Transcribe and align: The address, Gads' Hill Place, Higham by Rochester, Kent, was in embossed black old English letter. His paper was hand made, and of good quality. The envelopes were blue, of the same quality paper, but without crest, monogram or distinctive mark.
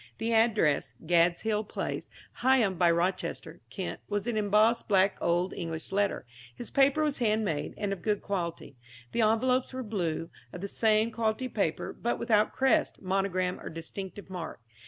The 0.17 0.33
address, 0.33 0.95
Gads' 1.05 1.41
Hill 1.41 1.63
Place, 1.63 2.09
Higham 2.41 2.73
by 2.75 2.89
Rochester, 2.89 3.61
Kent, 3.69 3.99
was 4.09 4.25
in 4.25 4.35
embossed 4.35 4.87
black 4.87 5.15
old 5.21 5.53
English 5.53 5.91
letter. 5.91 6.25
His 6.55 6.71
paper 6.71 7.03
was 7.03 7.19
hand 7.19 7.45
made, 7.45 7.75
and 7.77 7.93
of 7.93 8.01
good 8.01 8.19
quality. 8.23 8.75
The 9.11 9.21
envelopes 9.21 9.73
were 9.73 9.83
blue, 9.83 10.31
of 10.51 10.61
the 10.61 10.67
same 10.67 11.11
quality 11.11 11.47
paper, 11.49 11.93
but 11.93 12.17
without 12.17 12.51
crest, 12.51 12.99
monogram 12.99 13.59
or 13.59 13.69
distinctive 13.69 14.27
mark. 14.27 14.59